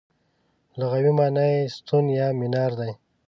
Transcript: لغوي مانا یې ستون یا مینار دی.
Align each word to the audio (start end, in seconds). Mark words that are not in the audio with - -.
لغوي 0.79 1.11
مانا 1.17 1.45
یې 1.53 1.59
ستون 1.75 2.05
یا 2.17 2.27
مینار 2.39 2.71
دی. 2.79 2.91